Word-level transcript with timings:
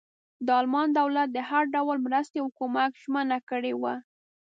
د 0.45 0.47
المان 0.61 0.87
دولت 0.99 1.29
د 1.33 1.37
هر 1.49 1.63
ډول 1.75 1.97
مرستې 2.05 2.37
او 2.43 2.49
کمک 2.59 2.91
ژمنه 3.03 3.37
کړې 3.49 3.73
وه. 3.81 3.95